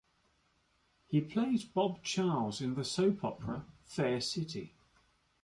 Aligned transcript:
He 1.09 1.21
plays 1.21 1.63
Bob 1.63 2.01
Charles 2.03 2.59
in 2.59 2.73
the 2.73 2.83
soap 2.83 3.23
opera 3.23 3.65
"Fair 3.85 4.19
City". 4.19 4.73